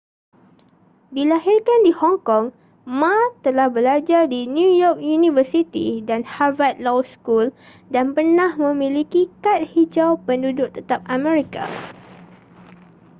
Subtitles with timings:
[1.15, 2.47] dilahirkan di hong kong
[2.99, 3.13] ma
[3.45, 7.45] telah belajar di new york university dan harvard law school
[7.93, 11.63] dan pernah memiliki kad hijau penduduk tetap amerika